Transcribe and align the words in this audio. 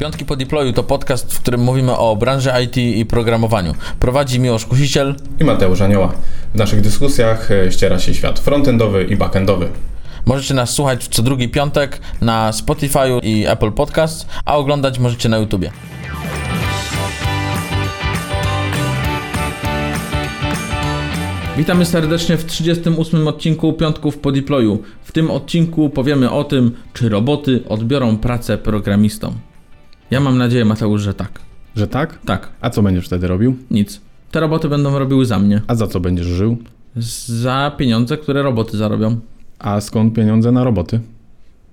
Piątki 0.00 0.24
po 0.24 0.36
deployu 0.36 0.72
to 0.72 0.82
podcast, 0.82 1.34
w 1.34 1.40
którym 1.40 1.60
mówimy 1.60 1.96
o 1.96 2.16
branży 2.16 2.50
IT 2.64 2.76
i 2.76 3.06
programowaniu. 3.06 3.74
Prowadzi 3.98 4.40
Miłosz 4.40 4.66
Kusiciel 4.66 5.14
i 5.40 5.44
Mateusz 5.44 5.80
Anioła. 5.80 6.12
W 6.54 6.58
naszych 6.58 6.80
dyskusjach 6.80 7.50
e, 7.50 7.72
ściera 7.72 7.98
się 7.98 8.14
świat 8.14 8.38
frontendowy 8.38 9.04
i 9.04 9.16
backendowy. 9.16 9.68
Możecie 10.26 10.54
nas 10.54 10.70
słuchać 10.70 11.08
co 11.08 11.22
drugi 11.22 11.48
piątek 11.48 12.00
na 12.20 12.52
Spotify 12.52 12.98
i 13.22 13.46
Apple 13.48 13.72
Podcast, 13.72 14.26
a 14.44 14.56
oglądać 14.56 14.98
możecie 14.98 15.28
na 15.28 15.38
YouTubie. 15.38 15.70
Witamy 21.56 21.86
serdecznie 21.86 22.36
w 22.36 22.44
38 22.44 23.28
odcinku 23.28 23.72
Piątków 23.72 24.18
po 24.18 24.32
deployu. 24.32 24.82
W 25.04 25.12
tym 25.12 25.30
odcinku 25.30 25.90
powiemy 25.90 26.30
o 26.30 26.44
tym, 26.44 26.74
czy 26.92 27.08
roboty 27.08 27.60
odbiorą 27.68 28.16
pracę 28.16 28.58
programistom. 28.58 29.49
Ja 30.10 30.20
mam 30.20 30.38
nadzieję, 30.38 30.64
Mateusz, 30.64 31.02
że 31.02 31.14
tak. 31.14 31.40
Że 31.76 31.88
tak? 31.88 32.18
Tak. 32.24 32.48
A 32.60 32.70
co 32.70 32.82
będziesz 32.82 33.06
wtedy 33.06 33.28
robił? 33.28 33.56
Nic. 33.70 34.00
Te 34.30 34.40
roboty 34.40 34.68
będą 34.68 34.98
robiły 34.98 35.26
za 35.26 35.38
mnie. 35.38 35.62
A 35.66 35.74
za 35.74 35.86
co 35.86 36.00
będziesz 36.00 36.26
żył? 36.26 36.56
Za 37.26 37.72
pieniądze, 37.78 38.16
które 38.16 38.42
roboty 38.42 38.76
zarobią. 38.76 39.20
A 39.58 39.80
skąd 39.80 40.14
pieniądze 40.14 40.52
na 40.52 40.64
roboty? 40.64 41.00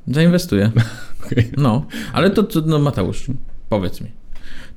Zainwestuję. 0.07 0.71
okay. 1.25 1.51
No, 1.57 1.85
ale 2.13 2.29
to, 2.29 2.43
to, 2.43 2.61
no 2.65 2.79
Mateusz, 2.79 3.27
powiedz 3.69 4.01
mi. 4.01 4.07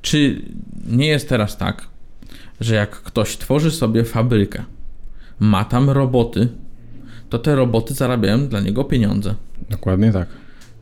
Czy 0.01 0.41
nie 0.87 1.07
jest 1.07 1.29
teraz 1.29 1.57
tak, 1.57 1.87
że 2.59 2.75
jak 2.75 2.89
ktoś 2.89 3.37
tworzy 3.37 3.71
sobie 3.71 4.03
fabrykę, 4.03 4.63
ma 5.39 5.65
tam 5.65 5.89
roboty, 5.89 6.47
to 7.29 7.39
te 7.39 7.55
roboty 7.55 7.93
zarabiają 7.93 8.47
dla 8.47 8.59
niego 8.59 8.83
pieniądze. 8.83 9.35
Dokładnie 9.69 10.11
tak. 10.11 10.27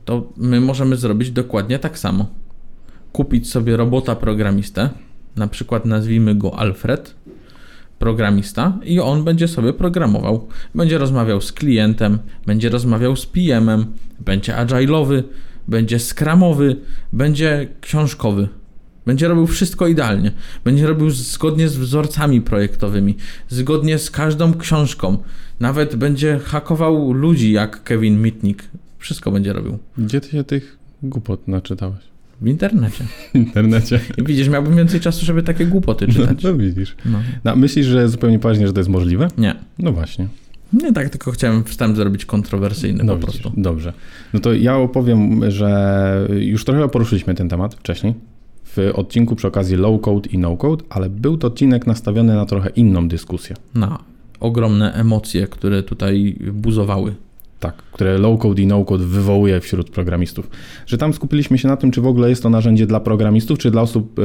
To 0.05 0.27
my 0.37 0.61
możemy 0.61 0.95
zrobić 0.95 1.31
dokładnie 1.31 1.79
tak 1.79 1.99
samo. 1.99 2.25
Kupić 3.11 3.49
sobie 3.49 3.77
robota 3.77 4.15
programistę, 4.15 4.89
na 5.35 5.47
przykład 5.47 5.85
nazwijmy 5.85 6.35
go 6.35 6.59
Alfred, 6.59 7.15
programista, 7.99 8.77
i 8.83 8.99
on 8.99 9.23
będzie 9.23 9.47
sobie 9.47 9.73
programował. 9.73 10.47
Będzie 10.75 10.97
rozmawiał 10.97 11.41
z 11.41 11.51
klientem, 11.51 12.19
będzie 12.45 12.69
rozmawiał 12.69 13.15
z 13.15 13.25
PM-em, 13.25 13.85
będzie 14.19 14.53
agile'owy, 14.53 15.23
będzie 15.67 15.99
scrumowy, 15.99 16.75
będzie 17.13 17.67
książkowy. 17.81 18.47
Będzie 19.05 19.27
robił 19.27 19.47
wszystko 19.47 19.87
idealnie. 19.87 20.31
Będzie 20.63 20.87
robił 20.87 21.09
zgodnie 21.09 21.69
z 21.69 21.77
wzorcami 21.77 22.41
projektowymi, 22.41 23.15
zgodnie 23.49 23.99
z 23.99 24.11
każdą 24.11 24.53
książką. 24.53 25.17
Nawet 25.59 25.95
będzie 25.95 26.39
hakował 26.39 27.13
ludzi 27.13 27.51
jak 27.51 27.83
Kevin 27.83 28.21
Mitnick. 28.21 28.63
Wszystko 28.97 29.31
będzie 29.31 29.53
robił. 29.53 29.77
Gdzie 29.97 30.21
ty 30.21 30.29
się 30.29 30.43
tych 30.43 30.77
głupot 31.03 31.47
naczytałeś? 31.47 32.09
W 32.41 32.47
internecie. 32.47 33.03
W 33.31 33.35
internecie. 33.35 33.99
I 34.17 34.23
widzisz, 34.23 34.49
miałbym 34.49 34.75
więcej 34.75 34.99
czasu, 34.99 35.25
żeby 35.25 35.43
takie 35.43 35.65
głupoty 35.65 36.07
czytać. 36.07 36.43
No, 36.43 36.51
no 36.51 36.57
widzisz. 36.57 36.95
No. 37.05 37.19
no. 37.43 37.55
myślisz, 37.55 37.85
że 37.85 38.09
zupełnie 38.09 38.39
poważnie, 38.39 38.67
że 38.67 38.73
to 38.73 38.79
jest 38.79 38.89
możliwe? 38.89 39.27
Nie. 39.37 39.55
No 39.79 39.91
właśnie. 39.91 40.27
Nie 40.73 40.93
tak, 40.93 41.09
tylko 41.09 41.31
chciałem 41.31 41.63
wstęp 41.63 41.95
zrobić 41.95 42.25
kontrowersyjny 42.25 43.03
no, 43.03 43.13
po 43.13 43.19
widzisz, 43.19 43.41
prostu. 43.41 43.61
Dobrze. 43.61 43.93
No 44.33 44.39
to 44.39 44.53
ja 44.53 44.77
opowiem, 44.77 45.51
że 45.51 46.27
już 46.39 46.65
trochę 46.65 46.89
poruszyliśmy 46.89 47.35
ten 47.35 47.49
temat 47.49 47.75
wcześniej 47.75 48.13
w 48.65 48.91
odcinku 48.93 49.35
przy 49.35 49.47
okazji 49.47 49.77
low 49.77 50.01
code 50.01 50.29
i 50.29 50.37
no 50.37 50.57
code, 50.57 50.83
ale 50.89 51.09
był 51.09 51.37
to 51.37 51.47
odcinek 51.47 51.87
nastawiony 51.87 52.35
na 52.35 52.45
trochę 52.45 52.69
inną 52.69 53.07
dyskusję. 53.07 53.55
Na 53.75 53.99
ogromne 54.39 54.93
emocje, 54.93 55.47
które 55.47 55.83
tutaj 55.83 56.35
buzowały. 56.53 57.15
Tak, 57.59 57.75
które 57.75 58.17
low 58.17 58.39
code 58.39 58.61
i 58.61 58.67
no 58.67 58.85
code 58.85 59.05
wywołuje 59.05 59.59
wśród 59.59 59.89
programistów. 59.89 60.49
Że 60.85 60.97
tam 60.97 61.13
skupiliśmy 61.13 61.57
się 61.57 61.67
na 61.67 61.77
tym, 61.77 61.91
czy 61.91 62.01
w 62.01 62.07
ogóle 62.07 62.29
jest 62.29 62.43
to 62.43 62.49
narzędzie 62.49 62.87
dla 62.87 62.99
programistów, 62.99 63.59
czy 63.59 63.71
dla 63.71 63.81
osób 63.81 64.19
e, 64.19 64.23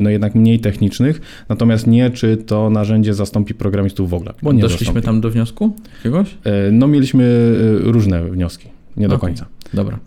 no 0.00 0.10
jednak 0.10 0.34
mniej 0.34 0.60
technicznych, 0.60 1.20
natomiast 1.48 1.86
nie, 1.86 2.10
czy 2.10 2.36
to 2.36 2.70
narzędzie 2.70 3.14
zastąpi 3.14 3.54
programistów 3.54 4.10
w 4.10 4.14
ogóle. 4.14 4.34
Bo 4.42 4.52
nie 4.52 4.62
Doszliśmy 4.62 4.84
zastąpi. 4.86 5.06
tam 5.06 5.20
do 5.20 5.30
wniosku 5.30 5.76
jakiegoś? 5.96 6.36
E, 6.44 6.70
no 6.72 6.88
mieliśmy 6.88 7.24
e, 7.80 7.92
różne 7.92 8.24
wnioski, 8.24 8.68
nie 8.96 9.08
do 9.08 9.14
okay. 9.14 9.28
końca. 9.28 9.46
Dobra. 9.74 9.98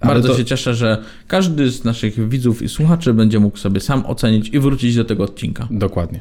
Bardzo 0.00 0.28
to... 0.28 0.36
się 0.36 0.44
cieszę, 0.44 0.74
że 0.74 1.02
każdy 1.26 1.70
z 1.70 1.84
naszych 1.84 2.28
widzów 2.28 2.62
i 2.62 2.68
słuchaczy 2.68 3.14
będzie 3.14 3.40
mógł 3.40 3.56
sobie 3.58 3.80
sam 3.80 4.06
ocenić 4.06 4.48
i 4.48 4.58
wrócić 4.58 4.96
do 4.96 5.04
tego 5.04 5.24
odcinka. 5.24 5.68
Dokładnie. 5.70 6.20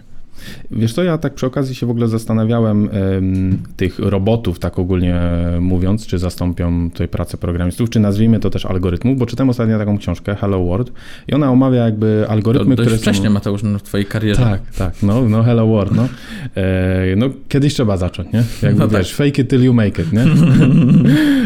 Wiesz 0.71 0.93
co, 0.93 1.03
ja 1.03 1.17
tak 1.17 1.33
przy 1.33 1.45
okazji 1.45 1.75
się 1.75 1.85
w 1.85 1.89
ogóle 1.89 2.07
zastanawiałem 2.07 2.89
tych 3.77 3.99
robotów, 3.99 4.59
tak 4.59 4.79
ogólnie 4.79 5.21
mówiąc, 5.59 6.07
czy 6.07 6.17
zastąpią 6.17 6.91
tutaj 6.91 7.07
pracę 7.07 7.37
programistów, 7.37 7.89
czy 7.89 7.99
nazwijmy 7.99 8.39
to 8.39 8.49
też 8.49 8.65
algorytmów, 8.65 9.17
bo 9.17 9.25
czytam 9.25 9.49
ostatnio 9.49 9.77
taką 9.77 9.97
książkę 9.97 10.35
Hello 10.35 10.65
World 10.65 10.91
i 11.27 11.33
ona 11.33 11.51
omawia 11.51 11.85
jakby 11.85 12.25
algorytmy, 12.29 12.75
to 12.75 12.81
które 12.81 12.97
wcześniej, 12.97 13.27
są... 13.27 13.33
Mateusz, 13.33 13.63
no, 13.63 13.79
w 13.79 13.83
twojej 13.83 14.05
karierze. 14.05 14.41
Tak, 14.41 14.61
tak, 14.77 15.03
no, 15.03 15.29
no 15.29 15.43
Hello 15.43 15.67
World, 15.67 15.95
no. 15.95 16.07
E, 16.55 17.15
no 17.15 17.29
kiedyś 17.49 17.73
trzeba 17.73 17.97
zacząć, 17.97 18.33
nie? 18.33 18.43
Jakby 18.61 18.79
no 18.79 18.87
wiesz, 18.87 19.09
tak. 19.09 19.27
fake 19.27 19.41
it 19.41 19.49
till 19.49 19.63
you 19.63 19.73
make 19.73 19.99
it, 19.99 20.13
nie? 20.13 20.25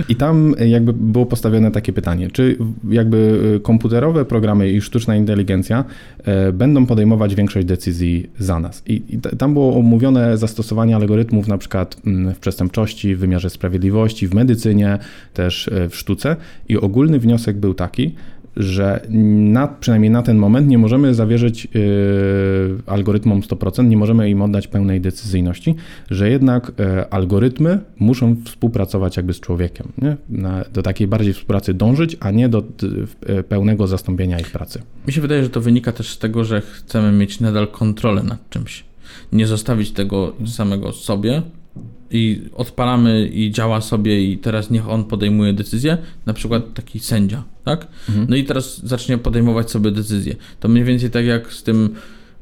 I 0.10 0.16
tam 0.16 0.56
jakby 0.68 0.94
było 0.94 1.26
postawione 1.26 1.72
takie 1.72 1.94
pytanie, 1.94 2.30
czy 2.32 2.58
jakby 2.90 3.40
komputerowe 3.64 4.26
programy 4.26 4.72
i 4.72 4.82
sztuczna 4.82 5.16
inteligencja 5.16 5.86
e, 6.24 6.52
będą 6.52 6.86
podejmować 6.86 7.36
większość 7.36 7.68
decyzji 7.68 8.30
za 8.40 8.60
nas? 8.60 8.81
I, 8.86 9.02
I, 9.10 9.20
tam 9.38 9.54
było 9.54 9.78
omówione 9.78 10.38
zastosowanie 10.38 10.96
algorytmów 10.96 11.48
na 11.48 11.58
przykład 11.58 11.98
mm, 12.06 12.34
w 12.36 12.40
przestępczości, 12.40 13.16
w 13.16 13.20
wymiarze 13.20 13.50
sprawiedliwości, 13.50 14.28
w 14.28 14.34
medycynie, 14.34 15.00
też 15.34 15.68
e, 15.68 15.90
w 15.90 15.96
sztuce. 15.96 16.36
I 16.70 16.78
ogólny 16.78 17.20
wniosek 17.20 17.58
był 17.58 17.74
taki, 17.74 18.16
że 18.58 19.06
na, 19.10 19.68
przynajmniej 19.68 20.12
na 20.12 20.22
ten 20.22 20.38
moment 20.38 20.68
nie 20.68 20.78
możemy 20.78 21.14
zawierzyć 21.14 21.68
yy, 21.74 21.82
algorytmom 22.86 23.42
100%, 23.42 23.86
nie 23.86 23.98
możemy 23.98 24.30
im 24.30 24.42
oddać 24.42 24.68
pełnej 24.68 25.02
decyzyjności, 25.02 25.76
że 26.10 26.30
jednak 26.30 26.72
yy, 26.78 27.10
algorytmy 27.10 27.80
muszą 28.00 28.36
współpracować 28.46 29.18
jakby 29.18 29.34
z 29.34 29.40
człowiekiem? 29.40 29.92
Na, 30.30 30.66
do 30.74 30.82
takiej 30.82 31.08
bardziej 31.08 31.34
współpracy 31.34 31.74
dążyć, 31.74 32.18
a 32.20 32.32
nie 32.32 32.50
do 32.50 32.64
yy, 33.28 33.44
pełnego 33.44 33.88
zastąpienia 33.88 34.40
ich 34.40 34.52
pracy. 34.52 34.82
Mi 35.08 35.14
się 35.14 35.22
wydaje, 35.22 35.44
że 35.44 35.50
to 35.50 35.62
wynika 35.62 35.92
też 35.92 36.10
z 36.10 36.18
tego, 36.18 36.44
że 36.44 36.62
chcemy 36.62 37.12
mieć 37.12 37.40
nadal 37.40 37.68
kontrolę 37.68 38.24
nad 38.24 38.50
czymś. 38.50 38.84
Nie 39.32 39.48
zostawić 39.48 39.92
tego 39.92 40.34
samego 40.46 40.92
sobie, 40.92 41.42
i 42.12 42.42
odpalamy 42.56 43.28
i 43.28 43.52
działa 43.52 43.82
sobie 43.82 44.24
i 44.24 44.38
teraz 44.38 44.70
niech 44.70 44.90
on 44.90 45.04
podejmuje 45.04 45.54
decyzję, 45.54 45.98
na 46.26 46.34
przykład 46.34 46.74
taki 46.74 47.00
sędzia, 47.00 47.44
tak? 47.64 47.88
Mhm. 48.10 48.28
No 48.30 48.36
i 48.36 48.44
teraz 48.44 48.86
zacznie 48.86 49.18
podejmować 49.18 49.72
sobie 49.72 49.92
decyzje. 49.92 50.36
To 50.60 50.68
mniej 50.68 50.84
więcej 50.84 51.10
tak 51.10 51.26
jak 51.26 51.54
z 51.54 51.64
tym 51.64 51.90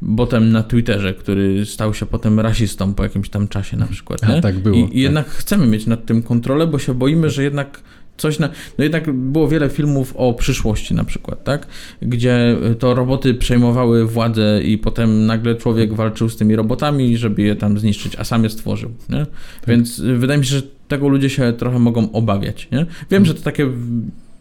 botem 0.02 0.52
na 0.52 0.64
Twitterze, 0.64 1.14
który 1.14 1.66
stał 1.66 1.94
się 1.94 2.06
potem 2.06 2.40
rasistą 2.40 2.94
po 2.94 3.04
jakimś 3.04 3.30
tam 3.30 3.48
czasie 3.48 3.78
na 3.78 3.86
przykład. 3.86 4.28
Nie? 4.28 4.38
A, 4.38 4.42
tak 4.42 4.60
było. 4.60 4.78
I, 4.78 4.84
tak. 4.84 4.94
I, 4.94 5.02
jednak 5.02 5.30
chcemy 5.30 5.68
mieć 5.68 5.86
nad 5.86 6.06
tym 6.06 6.24
kontrolę, 6.24 6.68
bo 6.68 6.80
się 6.80 6.94
boimy, 6.94 7.30
że 7.30 7.44
jednak 7.44 7.82
coś 8.20 8.40
na... 8.40 8.50
No 8.78 8.84
jednak 8.84 9.12
było 9.12 9.48
wiele 9.48 9.70
filmów 9.70 10.14
o 10.16 10.34
przyszłości 10.34 10.94
na 10.94 11.04
przykład, 11.04 11.44
tak? 11.44 11.68
Gdzie 12.02 12.58
to 12.80 12.94
roboty 12.94 13.34
przejmowały 13.34 14.06
władzę 14.06 14.62
i 14.64 14.78
potem 14.78 15.26
nagle 15.26 15.56
człowiek 15.56 15.94
walczył 15.94 16.30
z 16.30 16.38
tymi 16.38 16.56
robotami, 16.56 17.18
żeby 17.18 17.42
je 17.42 17.56
tam 17.56 17.80
zniszczyć, 17.80 18.16
a 18.16 18.24
sam 18.24 18.44
je 18.44 18.50
stworzył? 18.50 18.92
Tak. 19.12 19.28
Więc 19.68 20.00
wydaje 20.00 20.40
mi 20.40 20.46
się, 20.46 20.56
że 20.56 20.62
tego 20.88 21.08
ludzie 21.08 21.30
się 21.30 21.54
trochę 21.54 21.80
mogą 21.80 22.12
obawiać, 22.12 22.68
nie? 22.72 22.86
Wiem, 23.12 23.26
że 23.26 23.34
to 23.34 23.42
takie 23.42 23.70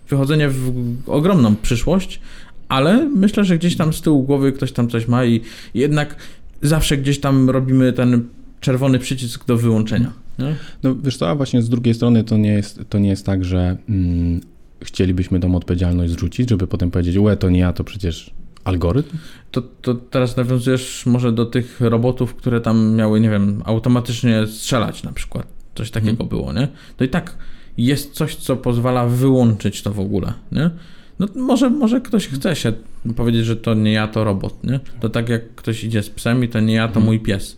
wychodzenie 0.09 0.49
w 0.49 0.73
ogromną 1.07 1.57
przyszłość, 1.57 2.21
ale 2.69 3.09
myślę, 3.09 3.45
że 3.45 3.59
gdzieś 3.59 3.77
tam 3.77 3.93
z 3.93 4.01
tyłu 4.01 4.23
głowy 4.23 4.53
ktoś 4.53 4.73
tam 4.73 4.89
coś 4.89 5.09
ma 5.09 5.25
i 5.25 5.41
jednak 5.75 6.17
zawsze 6.63 6.97
gdzieś 6.97 7.21
tam 7.21 7.51
robimy 7.51 7.93
ten 7.93 8.29
czerwony 8.61 8.99
przycisk 8.99 9.47
do 9.47 9.57
wyłączenia. 9.57 10.13
Nie? 10.39 10.57
No 10.83 10.95
wiesz 10.95 11.17
co, 11.17 11.31
a 11.31 11.35
właśnie 11.35 11.63
z 11.63 11.69
drugiej 11.69 11.95
strony 11.95 12.25
to 12.25 12.37
nie 12.37 12.53
jest, 12.53 12.81
to 12.89 12.99
nie 12.99 13.09
jest 13.09 13.27
tak, 13.27 13.45
że 13.45 13.77
mm, 13.89 14.41
chcielibyśmy 14.83 15.41
tą 15.41 15.57
odpowiedzialność 15.57 16.13
zrzucić, 16.13 16.51
żeby 16.51 16.67
potem 16.67 16.91
powiedzieć, 16.91 17.19
łe, 17.19 17.37
to 17.37 17.51
nie 17.51 17.61
ja, 17.61 17.73
to 17.73 17.85
przecież 17.85 18.31
algorytm? 18.65 19.17
To, 19.51 19.63
to 19.63 19.95
teraz 19.95 20.37
nawiązujesz 20.37 21.07
może 21.07 21.33
do 21.33 21.47
tych 21.47 21.81
robotów, 21.81 22.35
które 22.35 22.61
tam 22.61 22.95
miały, 22.95 23.21
nie 23.21 23.31
wiem, 23.31 23.63
automatycznie 23.65 24.47
strzelać 24.47 25.03
na 25.03 25.13
przykład. 25.13 25.47
Coś 25.75 25.91
takiego 25.91 26.17
hmm. 26.17 26.29
było, 26.29 26.53
nie? 26.53 26.69
To 26.97 27.05
i 27.05 27.09
tak 27.09 27.37
jest 27.79 28.13
coś, 28.13 28.37
co 28.37 28.57
pozwala 28.57 29.07
wyłączyć 29.07 29.83
to 29.83 29.93
w 29.93 30.01
ogóle, 30.01 30.33
nie? 30.53 30.71
No 31.19 31.27
może, 31.35 31.71
może 31.71 32.01
ktoś 32.01 32.29
chce 32.29 32.57
się 32.57 32.73
powiedzieć, 33.17 33.45
że 33.45 33.57
to 33.57 33.75
nie 33.75 33.93
ja, 33.93 34.09
to 34.09 34.25
robot, 34.25 34.65
nie? 34.65 34.81
To 35.01 35.09
tak 35.09 35.29
jak 35.29 35.55
ktoś 35.55 35.85
idzie 35.85 36.03
z 36.03 36.11
psem 36.11 36.45
i 36.45 36.49
to 36.49 36.61
nie 36.61 36.75
ja, 36.75 36.89
to 36.89 36.95
hmm. 36.95 37.07
mój 37.07 37.21
pies 37.21 37.57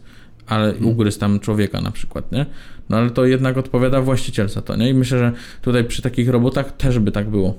ale 0.51 0.75
ugryzł 0.75 1.21
tam 1.21 1.41
człowieka 1.41 1.81
na 1.81 1.91
przykład, 1.91 2.33
nie? 2.33 2.47
No 2.91 2.97
ale 2.97 3.11
to 3.11 3.25
jednak 3.25 3.59
odpowiada 3.59 4.01
właściciel 4.01 4.49
za 4.49 4.63
to, 4.63 4.77
nie? 4.77 4.91
I 4.91 4.95
myślę, 4.95 5.19
że 5.19 5.33
tutaj 5.63 5.85
przy 5.85 6.03
takich 6.03 6.29
robotach 6.29 6.77
też 6.77 6.99
by 6.99 7.13
tak 7.13 7.31
było. 7.31 7.55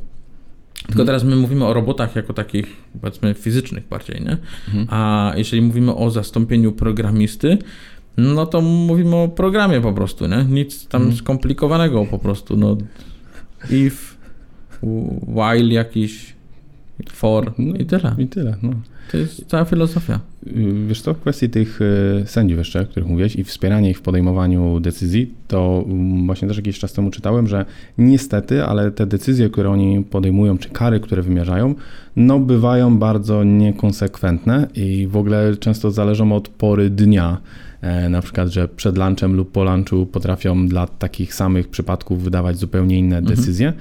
Tylko 0.74 1.02
mhm. 1.02 1.06
teraz 1.06 1.24
my 1.24 1.36
mówimy 1.36 1.66
o 1.66 1.74
robotach 1.74 2.16
jako 2.16 2.34
takich, 2.34 2.68
powiedzmy, 3.02 3.34
fizycznych 3.34 3.88
bardziej, 3.88 4.22
nie? 4.22 4.38
Mhm. 4.68 4.88
A 4.90 5.34
jeżeli 5.36 5.62
mówimy 5.62 5.96
o 5.96 6.12
zastąpieniu 6.12 6.72
programisty, 6.72 7.58
no 8.18 8.46
to 8.46 8.62
mówimy 8.62 9.16
o 9.16 9.28
programie 9.28 9.82
po 9.82 9.94
prostu, 9.94 10.28
nie? 10.28 10.46
Nic 10.50 10.88
tam 10.88 11.02
mhm. 11.02 11.18
skomplikowanego 11.18 12.06
po 12.06 12.20
prostu, 12.20 12.58
no. 12.58 12.78
If, 13.70 14.16
while 15.28 15.74
jakiś, 15.74 16.34
for 17.10 17.54
No, 17.58 17.76
i 17.76 17.86
tyle. 17.86 18.16
I 18.18 18.28
tyle, 18.28 18.58
no. 18.62 18.72
To 19.12 19.18
jest 19.18 19.46
cała 19.48 19.66
filozofia. 19.66 20.20
Wiesz 20.88 21.02
co, 21.02 21.14
w 21.14 21.20
kwestii 21.20 21.50
tych 21.50 21.80
y, 21.82 22.24
sędziów 22.26 22.58
jeszcze, 22.58 22.82
o 22.82 22.86
których 22.86 23.10
mówiłeś 23.10 23.36
i 23.36 23.44
wspieranie 23.44 23.90
ich 23.90 23.98
w 23.98 24.02
podejmowaniu 24.02 24.80
decyzji, 24.80 25.34
to 25.48 25.84
mm, 25.88 26.26
właśnie 26.26 26.48
też 26.48 26.58
jakiś 26.58 26.80
czas 26.80 26.94
temu 26.94 27.12
czytałem, 27.12 27.48
że 27.48 27.66
niestety, 27.98 28.64
ale 28.64 28.92
te 28.92 29.06
decyzje, 29.06 29.50
które 29.50 29.70
oni 29.70 30.04
podejmują, 30.04 30.58
czy 30.58 30.70
kary, 30.70 31.00
które 31.00 31.22
wymierzają, 31.22 31.76
no 32.16 32.40
bywają 32.40 32.98
bardzo 32.98 33.44
niekonsekwentne 33.44 34.68
i 34.76 35.08
w 35.08 35.18
ogóle 35.18 35.58
często 35.58 35.92
zależą 35.92 36.34
od 36.34 36.50
pory 36.50 36.90
dnia. 36.90 37.38
E, 37.82 38.10
Na 38.10 38.22
przykład, 38.22 38.48
że 38.50 38.68
przed 38.68 38.98
lunchem 38.98 39.36
lub 39.36 39.52
po 39.52 39.64
lunchu 39.64 40.06
potrafią 40.06 40.68
dla 40.68 40.88
takich 40.88 41.34
samych 41.34 41.68
przypadków 41.68 42.24
wydawać 42.24 42.58
zupełnie 42.58 43.00
inne 43.00 43.22
decyzje. 43.22 43.74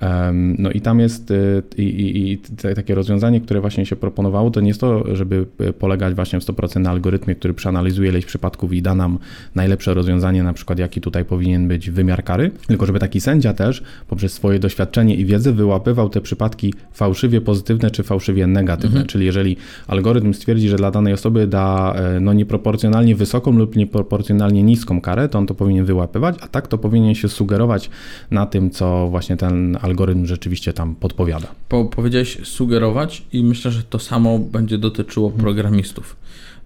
Em, 0.00 0.56
No 0.58 0.70
i 0.70 0.80
tam 0.80 1.00
jest 1.00 1.30
y, 1.30 1.62
i, 1.76 1.82
i, 1.82 2.32
i 2.32 2.38
takie 2.74 2.94
rozwiązanie, 2.94 3.40
które 3.40 3.60
właśnie 3.60 3.86
się 3.86 3.96
proponowało, 3.96 4.50
to 4.50 4.60
nie 4.60 4.68
jest 4.68 4.80
to, 4.80 5.16
żeby 5.16 5.46
y, 5.60 5.72
polegać 5.72 6.14
właśnie 6.14 6.40
w 6.40 6.44
100% 6.44 6.80
na 6.80 6.90
algorytmie, 6.90 7.34
który 7.34 7.54
przeanalizuje 7.54 8.08
ileś 8.10 8.24
przypadków 8.26 8.72
i 8.72 8.82
da 8.82 8.94
nam 8.94 9.18
najlepsze 9.54 9.94
rozwiązanie, 9.94 10.42
na 10.42 10.52
przykład 10.52 10.78
jaki 10.78 11.00
tutaj 11.00 11.24
powinien 11.24 11.68
być 11.68 11.90
wymiar 11.90 12.24
kary, 12.24 12.50
tylko 12.66 12.86
żeby 12.86 12.98
taki 12.98 13.20
sędzia 13.20 13.54
też 13.54 13.82
poprzez 14.08 14.32
swoje 14.32 14.58
doświadczenie 14.58 15.14
i 15.16 15.24
wiedzę 15.24 15.52
wyłapywał 15.52 16.08
te 16.08 16.20
przypadki 16.20 16.74
fałszywie 16.92 17.40
pozytywne 17.40 17.90
czy 17.90 18.02
fałszywie 18.02 18.46
negatywne. 18.46 19.00
Czyli 19.06 19.26
jeżeli 19.26 19.56
algorytm 19.88 20.34
stwierdzi, 20.34 20.68
że 20.68 20.76
dla 20.76 20.90
danej 20.90 21.12
osoby 21.12 21.46
da 21.46 21.94
e, 21.96 22.20
no, 22.20 22.32
nieproporcjonalnie 22.32 23.16
wysoką 23.16 23.39
lub 23.46 23.76
nieproporcjonalnie 23.76 24.62
niską 24.62 25.00
karę, 25.00 25.28
to 25.28 25.38
on 25.38 25.46
to 25.46 25.54
powinien 25.54 25.84
wyłapywać, 25.84 26.36
a 26.40 26.48
tak 26.48 26.68
to 26.68 26.78
powinien 26.78 27.14
się 27.14 27.28
sugerować 27.28 27.90
na 28.30 28.46
tym, 28.46 28.70
co 28.70 29.08
właśnie 29.10 29.36
ten 29.36 29.78
algorytm 29.82 30.26
rzeczywiście 30.26 30.72
tam 30.72 30.94
podpowiada. 30.94 31.48
Po, 31.68 31.84
powiedziałeś 31.84 32.38
sugerować 32.44 33.22
i 33.32 33.44
myślę, 33.44 33.70
że 33.70 33.82
to 33.82 33.98
samo 33.98 34.38
będzie 34.38 34.78
dotyczyło 34.78 35.30
programistów. 35.30 36.16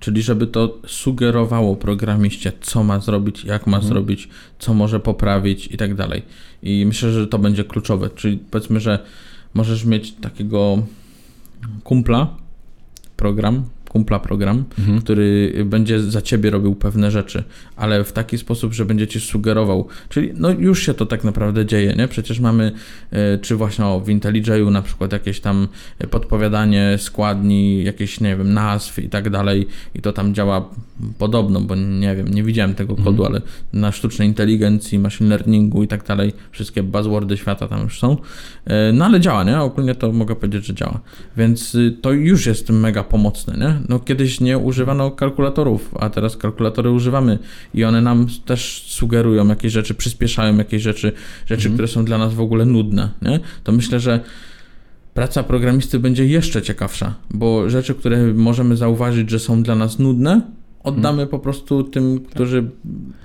Czyli 0.01 0.23
żeby 0.23 0.47
to 0.47 0.79
sugerowało 0.87 1.77
programiście, 1.77 2.53
co 2.61 2.85
ma 2.85 3.01
zrobić, 3.01 3.45
jak 3.45 3.67
ma 3.67 3.81
zrobić, 3.81 4.29
co 4.59 4.75
może 4.75 5.01
poprawić 5.01 5.67
i 5.67 5.77
tak 5.77 5.95
dalej. 5.95 6.23
I 6.63 6.87
myślę, 6.87 7.13
że 7.13 7.27
to 7.27 7.39
będzie 7.39 7.65
kluczowe. 7.65 8.11
Czyli 8.11 8.39
powiedzmy, 8.51 8.81
że 8.81 8.99
możesz 9.55 9.85
mieć 9.85 10.13
takiego 10.13 10.79
kumpla, 11.85 12.37
program, 13.17 13.65
kumpla 13.95 14.19
program, 14.19 14.65
który 15.01 15.53
będzie 15.67 16.01
za 16.01 16.23
ciebie 16.23 16.51
robił 16.51 16.75
pewne 16.75 17.11
rzeczy, 17.11 17.45
ale 17.77 18.05
w 18.05 18.13
taki 18.13 18.39
sposób, 18.39 18.73
że 18.73 18.85
będzie 18.85 19.07
ci 19.07 19.21
sugerował. 19.21 19.87
Czyli 20.09 20.33
no 20.37 20.51
już 20.51 20.83
się 20.83 20.95
to 20.95 21.07
tak 21.07 21.25
naprawdę 21.25 21.67
dzieje, 21.67 21.95
nie? 21.99 22.09
Przecież 22.09 22.41
mamy, 22.41 22.73
e, 23.11 23.39
czy 23.39 23.57
właśnie 23.57 23.85
o, 23.85 24.01
w 24.01 24.09
IntelliJ'u 24.09 24.71
na 24.71 24.83
przykład 24.83 25.13
jakieś 25.13 25.41
tam 25.41 25.69
podpowiadanie 26.11 26.97
składni, 26.99 27.85
jakieś, 27.85 28.21
nie 28.21 28.37
wiem, 28.37 28.53
nazw 28.55 28.99
i 28.99 29.09
tak 29.09 29.31
dalej 29.31 29.67
i 29.95 30.01
to 30.01 30.13
tam 30.13 30.35
działa 30.35 30.69
podobno, 31.19 31.61
bo 31.61 31.75
nie 31.75 32.17
wiem, 32.17 32.29
nie 32.29 32.43
widziałem 32.43 32.75
tego 32.75 32.97
kodu, 32.97 33.25
ale 33.25 33.41
na 33.73 33.93
sztucznej 33.93 34.29
inteligencji, 34.29 34.99
machine 34.99 35.31
learningu 35.31 35.83
i 35.83 35.89
tak 35.89 36.07
dalej, 36.07 36.33
wszystkie 36.51 36.83
buzzwordy 36.83 37.37
świata 37.37 37.69
tam 37.69 37.83
już 37.83 37.99
są. 37.99 38.17
E, 38.67 38.93
No 38.93 39.05
ale 39.05 39.21
działa, 39.21 39.45
nie? 39.45 39.61
Ogólnie 39.61 39.95
to 39.95 40.13
mogę 40.13 40.37
powiedzieć, 40.37 40.67
że 40.67 40.75
działa. 40.75 41.01
Więc 41.37 41.75
y, 41.75 41.97
to 42.03 42.13
już 42.13 42.47
jest 42.47 42.71
mega 42.71 43.05
pomocne, 43.05 43.57
nie? 43.59 43.84
No 43.89 43.99
kiedyś 43.99 44.41
nie 44.41 44.59
używano 44.59 45.11
kalkulatorów, 45.11 45.95
a 46.01 46.11
teraz 46.11 46.37
kalkulatory 46.37 46.91
używamy 46.91 47.39
i 47.75 47.85
one 47.85 48.01
nam 48.01 48.27
też 48.45 48.85
sugerują 48.87 49.49
jakieś 49.49 49.73
rzeczy, 49.73 49.95
przyspieszają 49.95 50.57
jakieś 50.57 50.83
rzeczy, 50.83 51.13
rzeczy, 51.47 51.71
które 51.71 51.89
są 51.89 52.05
dla 52.05 52.19
nas 52.19 52.35
w 52.35 52.41
ogóle 52.41 52.65
nudne, 52.65 53.11
nie? 53.23 53.41
To 53.65 53.73
myślę, 53.73 54.01
że 54.01 54.21
praca 55.15 55.43
programisty 55.43 55.99
będzie 55.99 56.27
jeszcze 56.27 56.63
ciekawsza, 56.63 57.15
bo 57.31 57.71
rzeczy, 57.71 57.95
które 57.95 58.35
możemy 58.35 58.77
zauważyć, 58.77 59.31
że 59.31 59.39
są 59.39 59.63
dla 59.63 59.75
nas 59.75 59.99
nudne, 59.99 60.41
oddamy 60.85 61.27
po 61.27 61.39
prostu 61.39 61.85
tym, 61.85 62.21
którzy 62.21 62.71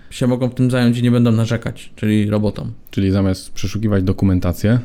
się 0.09 0.27
mogą 0.27 0.49
tym 0.49 0.71
zająć 0.71 0.97
i 0.97 1.03
nie 1.03 1.11
będą 1.11 1.31
narzekać, 1.31 1.93
czyli 1.95 2.29
robotom. 2.29 2.71
Czyli 2.91 3.11
zamiast 3.11 3.53
przeszukiwać 3.53 4.03
dokumentację, 4.03 4.79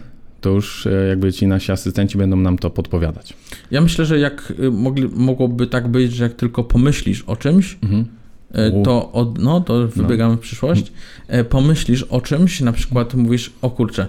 to 0.44 0.50
już 0.50 0.86
e, 0.86 0.90
jakby 1.08 1.32
ci 1.32 1.46
nasi 1.46 1.72
asystenci 1.72 2.18
będą 2.18 2.36
nam 2.36 2.58
to 2.58 2.70
podpowiadać. 2.70 3.34
Ja 3.70 3.80
myślę, 3.80 4.04
że 4.04 4.18
jak 4.18 4.52
y, 4.60 4.70
mogli, 4.70 5.08
mogłoby 5.08 5.66
tak 5.66 5.88
być, 5.88 6.12
że 6.12 6.24
jak 6.24 6.34
tylko 6.34 6.64
pomyślisz 6.64 7.22
o 7.22 7.36
czymś, 7.36 7.78
Mhm. 7.82 8.04
e, 8.52 8.82
to 8.82 9.12
od, 9.12 9.38
no 9.38 9.60
to 9.60 9.88
wybiegamy 9.88 10.36
w 10.36 10.40
przyszłość, 10.40 10.92
e, 11.28 11.44
pomyślisz 11.44 12.02
o 12.02 12.20
czymś, 12.20 12.60
na 12.60 12.72
przykład 12.72 13.14
mówisz, 13.14 13.52
o 13.62 13.70
kurczę, 13.70 14.06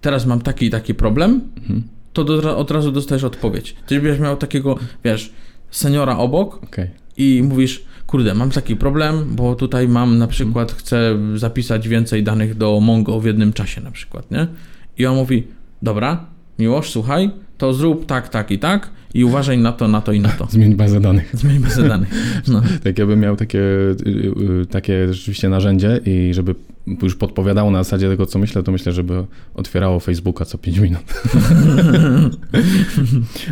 teraz 0.00 0.26
mam 0.26 0.40
taki 0.40 0.66
i 0.66 0.70
taki 0.70 0.94
problem, 0.94 1.40
Mhm. 1.56 1.82
to 2.12 2.24
do, 2.24 2.58
od 2.58 2.70
razu 2.70 2.92
dostajesz 2.92 3.24
odpowiedź. 3.24 3.76
Ty 3.86 4.00
byś 4.00 4.18
miał 4.20 4.36
takiego, 4.36 4.78
wiesz, 5.04 5.32
seniora 5.70 6.16
obok 6.18 6.64
Okej. 6.64 6.90
i 7.16 7.42
mówisz, 7.48 7.84
kurde, 8.06 8.34
mam 8.34 8.50
taki 8.50 8.76
problem, 8.76 9.24
bo 9.36 9.54
tutaj 9.54 9.88
mam 9.88 10.18
na 10.18 10.26
przykład, 10.26 10.72
chcę 10.72 11.18
zapisać 11.34 11.88
więcej 11.88 12.22
danych 12.22 12.54
do 12.56 12.80
Mongo 12.80 13.20
w 13.20 13.24
jednym 13.24 13.52
czasie 13.52 13.80
na 13.80 13.90
przykład, 13.90 14.30
nie? 14.30 14.46
I 14.98 15.06
on 15.06 15.16
mówi, 15.16 15.46
dobra, 15.82 16.26
Miłosz, 16.58 16.90
słuchaj, 16.90 17.30
to 17.58 17.74
zrób 17.74 18.06
tak, 18.06 18.28
tak 18.28 18.50
i 18.50 18.58
tak 18.58 18.90
i 19.14 19.24
uważaj 19.24 19.58
na 19.58 19.72
to, 19.72 19.88
na 19.88 20.00
to 20.00 20.12
i 20.12 20.20
na 20.20 20.28
to. 20.28 20.46
Zmień 20.50 20.74
bazę 20.74 21.00
danych. 21.00 21.30
Zmień 21.36 21.58
bazę 21.58 21.88
danych. 21.88 22.10
No. 22.48 22.62
Tak 22.84 22.98
ja 22.98 23.06
bym 23.06 23.20
miał 23.20 23.36
takie, 23.36 23.58
y, 23.58 23.96
y, 24.62 24.66
takie 24.66 25.14
rzeczywiście 25.14 25.48
narzędzie 25.48 26.00
i 26.06 26.34
żeby 26.34 26.54
już 27.02 27.16
podpowiadało 27.16 27.70
na 27.70 27.84
zasadzie 27.84 28.08
tego, 28.08 28.26
co 28.26 28.38
myślę, 28.38 28.62
to 28.62 28.72
myślę, 28.72 28.92
żeby 28.92 29.24
otwierało 29.54 30.00
Facebooka 30.00 30.44
co 30.44 30.58
5 30.58 30.78
minut. 30.78 31.02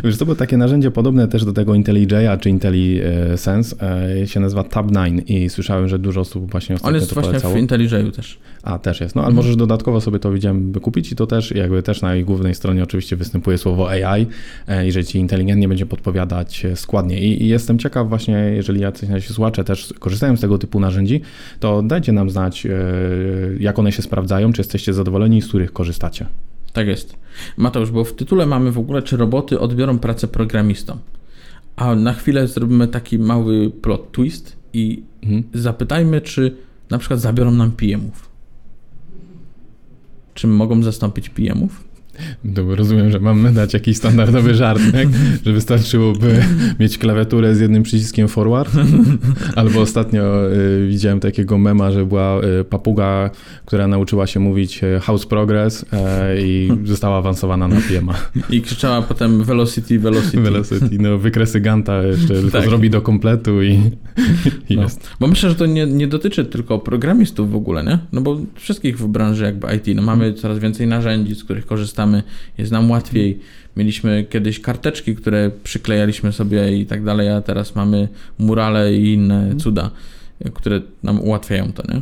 Wiesz, 0.03 0.17
to 0.17 0.25
było 0.25 0.35
takie 0.35 0.57
narzędzie 0.57 0.91
podobne 0.91 1.27
też 1.27 1.45
do 1.45 1.53
tego 1.53 1.73
IntelliJ'a 1.73 2.39
czy 2.39 2.49
IntelliSense, 2.49 3.75
e, 4.21 4.27
się 4.27 4.39
nazywa 4.39 4.61
Tab9 4.61 5.21
i 5.27 5.49
słyszałem, 5.49 5.87
że 5.87 5.99
dużo 5.99 6.21
osób 6.21 6.51
właśnie 6.51 6.73
On 6.73 6.77
ostatnio 6.77 6.97
jest 6.97 7.09
to 7.09 7.13
właśnie 7.13 7.31
polecało. 7.31 7.55
w 7.55 7.57
IntelliJ'u 7.57 8.11
też. 8.11 8.37
A, 8.63 8.79
też 8.79 9.01
jest. 9.01 9.15
No, 9.15 9.23
ale 9.23 9.33
możesz 9.33 9.55
dodatkowo 9.55 10.01
sobie 10.01 10.19
to 10.19 10.31
widziałem 10.31 10.71
wykupić 10.71 11.11
i 11.11 11.15
to 11.15 11.27
też 11.27 11.51
jakby 11.51 11.83
też 11.83 12.01
na 12.01 12.15
jej 12.15 12.25
głównej 12.25 12.55
stronie 12.55 12.83
oczywiście 12.83 13.15
występuje 13.15 13.57
słowo 13.57 13.89
AI 13.89 14.27
e, 14.67 14.87
i 14.87 14.91
że 14.91 15.03
ci 15.03 15.19
inteligentnie 15.19 15.67
będzie 15.67 15.85
podpowiadać 15.85 16.65
e, 16.65 16.75
składnie. 16.75 17.19
I, 17.19 17.43
I 17.43 17.47
jestem 17.47 17.79
ciekaw 17.79 18.09
właśnie, 18.09 18.33
jeżeli 18.33 18.81
jacyś 18.81 19.09
nasi 19.09 19.33
słuchacze 19.33 19.63
też 19.63 19.93
korzystają 19.99 20.37
z 20.37 20.41
tego 20.41 20.57
typu 20.57 20.79
narzędzi, 20.79 21.21
to 21.59 21.81
dajcie 21.81 22.11
nam 22.11 22.29
znać, 22.29 22.67
jak 23.59 23.79
one 23.79 23.91
się 23.91 24.01
sprawdzają, 24.01 24.53
czy 24.53 24.59
jesteście 24.61 24.93
zadowoleni, 24.93 25.41
z 25.41 25.47
których 25.47 25.73
korzystacie. 25.73 26.25
Tak 26.73 26.87
jest. 26.87 27.15
Mateusz, 27.57 27.91
bo 27.91 28.03
w 28.03 28.13
tytule 28.13 28.45
mamy 28.45 28.71
w 28.71 28.77
ogóle, 28.79 29.01
czy 29.01 29.17
roboty 29.17 29.59
odbiorą 29.59 29.99
pracę 29.99 30.27
programistom. 30.27 30.97
A 31.75 31.95
na 31.95 32.13
chwilę 32.13 32.47
zrobimy 32.47 32.87
taki 32.87 33.19
mały 33.19 33.71
plot 33.71 34.11
twist 34.11 34.57
i 34.73 35.03
Mhm. 35.23 35.43
zapytajmy, 35.53 36.21
czy 36.21 36.55
na 36.89 36.97
przykład 36.97 37.19
zabiorą 37.19 37.51
nam 37.51 37.71
PM-ów. 37.71 38.29
Czy 40.33 40.47
mogą 40.47 40.83
zastąpić 40.83 41.29
PM-ów? 41.29 41.83
To 41.83 41.84
rozumiem, 42.67 43.11
że 43.11 43.19
mamy 43.19 43.51
dać 43.53 43.73
jakiś 43.73 43.97
standardowy 43.97 44.55
żart, 44.55 44.81
tak? 44.91 45.07
że 45.45 45.53
wystarczyłoby 45.53 46.43
mieć 46.79 46.97
klawiaturę 46.97 47.55
z 47.55 47.59
jednym 47.59 47.83
przyciskiem 47.83 48.27
forward. 48.27 48.71
Albo 49.55 49.81
ostatnio 49.81 50.51
y, 50.53 50.87
widziałem 50.87 51.19
takiego 51.19 51.57
mema, 51.57 51.91
że 51.91 52.05
była 52.05 52.41
y, 52.61 52.63
papuga, 52.63 53.29
która 53.65 53.87
nauczyła 53.87 54.27
się 54.27 54.39
mówić 54.39 54.83
y, 54.83 54.99
house 54.99 55.25
progress 55.25 55.83
y, 55.83 55.85
i 56.41 56.69
została 56.83 57.17
awansowana 57.17 57.67
na 57.67 57.75
PM-a. 57.89 58.13
I 58.49 58.61
krzyczała 58.61 59.01
potem 59.01 59.43
velocity, 59.43 59.99
velocity. 59.99 60.41
Velocity, 60.41 60.97
no 60.99 61.17
wykresy 61.17 61.61
Ganta 61.61 62.03
jeszcze 62.03 62.33
tylko 62.41 62.51
Tak. 62.57 62.65
zrobi 62.69 62.89
do 62.89 63.01
kompletu 63.01 63.63
i, 63.63 63.79
i 64.69 64.75
No. 64.75 64.81
jest. 64.81 65.09
Bo 65.19 65.27
myślę, 65.27 65.49
że 65.49 65.55
to 65.55 65.65
nie, 65.65 65.85
nie 65.85 66.07
dotyczy 66.07 66.45
tylko 66.45 66.79
programistów 66.79 67.51
w 67.51 67.55
ogóle, 67.55 67.83
nie? 67.83 67.99
No 68.11 68.21
bo 68.21 68.37
wszystkich 68.55 68.97
w 68.97 69.07
branży 69.07 69.43
jakby 69.43 69.67
IT. 69.75 69.95
No 69.95 70.01
mamy 70.01 70.33
coraz 70.33 70.59
więcej 70.59 70.87
narzędzi, 70.87 71.35
z 71.35 71.43
których 71.43 71.65
korzystamy, 71.65 72.04
jest 72.57 72.71
nam 72.71 72.91
łatwiej. 72.91 73.39
Mieliśmy 73.77 74.25
kiedyś 74.29 74.59
karteczki, 74.59 75.15
które 75.15 75.51
przyklejaliśmy 75.63 76.31
sobie 76.31 76.77
i 76.77 76.85
tak 76.85 77.03
dalej, 77.03 77.29
a 77.29 77.41
teraz 77.41 77.75
mamy 77.75 78.07
murale 78.39 78.93
i 78.93 79.13
inne 79.13 79.55
cuda, 79.57 79.91
które 80.53 80.81
nam 81.03 81.21
ułatwiają 81.21 81.71
to, 81.71 81.83
nie? 81.93 82.01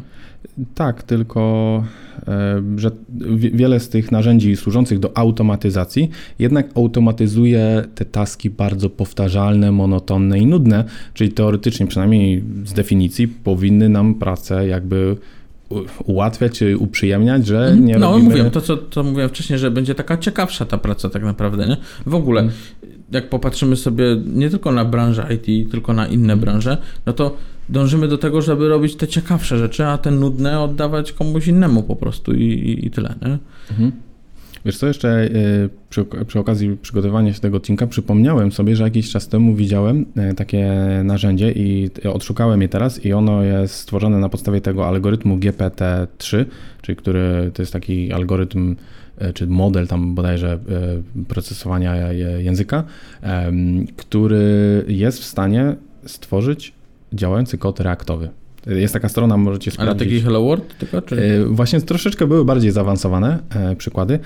Tak, 0.76 1.04
tylko 1.04 1.84
e, 2.28 2.64
że 2.78 2.92
wi- 3.36 3.52
wiele 3.52 3.80
z 3.80 3.90
tych 3.90 4.12
narzędzi 4.12 4.56
służących 4.56 5.00
do 5.00 5.18
automatyzacji 5.18 6.10
jednak 6.40 6.68
automatyzuje 6.76 7.84
te 7.96 8.06
taski 8.06 8.50
bardzo 8.50 8.90
powtarzalne, 8.90 9.72
monotonne 9.72 10.40
i 10.40 10.46
nudne, 10.46 10.84
czyli 11.14 11.32
teoretycznie, 11.32 11.88
przynajmniej 11.88 12.44
z 12.66 12.74
definicji, 12.74 13.28
powinny 13.28 13.90
nam 13.90 14.16
pracę 14.16 14.68
jakby 14.68 15.18
ułatwiać 16.06 16.64
uprzyjemniać, 16.80 17.48
że 17.48 17.76
nie 17.80 17.98
no, 17.98 18.08
robimy... 18.12 18.30
mówiłem 18.30 18.52
to, 18.52 18.62
co 18.62 18.78
to 18.78 19.04
mówiłem 19.04 19.30
wcześniej, 19.30 19.60
że 19.60 19.72
będzie 19.72 19.96
taka 19.96 20.18
ciekawsza 20.18 20.66
ta 20.66 20.78
praca 20.78 21.10
tak 21.10 21.24
naprawdę, 21.24 21.68
nie? 21.68 21.78
W 22.06 22.16
ogóle, 22.16 22.42
Mm. 22.42 22.54
jak 23.12 23.30
popatrzymy 23.30 23.76
sobie 23.76 24.06
nie 24.26 24.50
tylko 24.50 24.72
na 24.72 24.86
branżę 24.86 25.28
IT, 25.36 25.72
tylko 25.72 25.94
na 25.94 26.08
inne 26.08 26.38
branże, 26.38 26.78
no 27.06 27.14
to 27.14 27.38
dążymy 27.70 28.08
do 28.08 28.18
tego, 28.18 28.42
żeby 28.42 28.70
robić 28.70 28.96
te 28.96 29.08
ciekawsze 29.08 29.58
rzeczy, 29.58 29.86
a 29.86 29.98
te 29.98 30.12
nudne 30.12 30.60
oddawać 30.60 31.12
komuś 31.12 31.48
innemu 31.48 31.84
po 31.84 31.96
prostu 31.96 32.34
i, 32.34 32.44
i, 32.44 32.86
i 32.86 32.92
tyle, 32.92 33.16
nie? 33.22 33.38
Mhm. 33.72 33.92
Wiesz 34.66 34.78
co, 34.78 34.88
jeszcze 34.88 35.30
przy, 35.90 36.06
przy 36.28 36.40
okazji 36.40 36.78
przygotowania 36.82 37.34
się 37.34 37.40
tego 37.40 37.58
odcinka 37.58 37.88
przypomniałem 37.88 38.52
sobie, 38.52 38.76
że 38.76 38.84
jakiś 38.84 39.12
czas 39.12 39.28
temu 39.28 39.56
widziałem 39.56 40.06
takie 40.36 40.72
narzędzie 41.04 41.52
i 41.52 41.90
odszukałem 42.14 42.62
je 42.62 42.70
teraz 42.70 43.06
i 43.06 43.14
ono 43.14 43.44
jest 43.44 43.76
stworzone 43.76 44.20
na 44.20 44.30
podstawie 44.30 44.62
tego 44.62 44.88
algorytmu 44.88 45.38
GPT-3, 45.38 46.46
czyli 46.82 46.96
który 46.96 47.52
to 47.54 47.62
jest 47.62 47.74
taki 47.74 48.14
algorytm 48.14 48.76
E, 49.18 49.34
czy 49.34 49.48
model 49.48 49.88
tam 49.88 50.16
bodajże 50.16 50.60
e, 51.20 51.24
procesowania 51.24 52.12
języka, 52.38 52.84
który 53.98 54.86
jest 54.88 55.20
w 55.20 55.24
stanie 55.24 55.76
stworzyć 56.06 56.74
działający 57.14 57.58
kod 57.58 57.80
reaktowy. 57.80 58.30
Jest 58.68 58.94
taka 58.94 59.10
strona, 59.10 59.38
możecie 59.38 59.72
sprawdzić. 59.72 60.02
Ale 60.02 60.06
taki 60.06 60.22
Hello 60.22 60.44
World 60.44 60.78
tylko? 60.78 61.02
Czy? 61.02 61.22
E, 61.22 61.46
właśnie 61.46 61.82
troszeczkę 61.82 62.28
były 62.28 62.46
bardziej 62.46 62.72
zaawansowane 62.72 63.40
przykłady. 63.78 64.20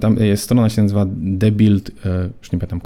Tam 0.00 0.16
jest 0.16 0.42
strona 0.42 0.68
się 0.68 0.82
nazywa 0.82 1.06
debuild, 1.16 1.90
już 2.42 2.52
nie 2.52 2.58
pamiętam, 2.58 2.80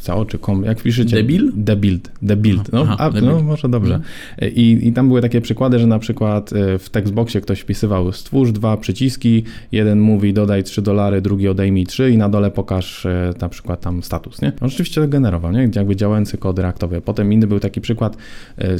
co, 0.00 0.24
czy 0.24 0.38
kom, 0.38 0.64
jak 0.64 0.82
piszecie? 0.82 1.16
Debil? 1.16 1.52
Debuild, 1.54 2.10
debuild. 2.22 2.72
No, 2.72 2.82
Aha, 2.82 2.96
a, 2.98 3.20
no 3.20 3.42
może 3.42 3.68
dobrze. 3.68 3.94
Mhm. 3.94 4.54
I, 4.54 4.78
I 4.82 4.92
tam 4.92 5.08
były 5.08 5.22
takie 5.22 5.40
przykłady, 5.40 5.78
że 5.78 5.86
na 5.86 5.98
przykład 5.98 6.52
e, 6.52 6.78
w 6.78 6.90
textboxie 6.90 7.40
ktoś 7.40 7.60
wpisywał 7.60 8.12
stwórz 8.12 8.52
dwa 8.52 8.76
przyciski, 8.76 9.44
jeden 9.72 10.00
mówi 10.00 10.32
dodaj 10.32 10.64
3 10.64 10.82
dolary, 10.82 11.20
drugi 11.20 11.48
odejmij 11.48 11.86
3 11.86 12.10
i 12.10 12.18
na 12.18 12.28
dole 12.28 12.50
pokaż 12.50 13.06
e, 13.06 13.32
na 13.40 13.48
przykład 13.48 13.80
tam 13.80 14.02
status, 14.02 14.42
nie? 14.42 14.52
On 14.60 14.68
rzeczywiście 14.68 15.08
generował, 15.08 15.52
nie? 15.52 15.70
Jakby 15.74 15.96
działający 15.96 16.38
kod 16.38 16.58
reaktowy. 16.58 17.00
Potem 17.00 17.32
inny 17.32 17.46
był 17.46 17.60
taki 17.60 17.80
przykład 17.80 18.16
e, 18.58 18.76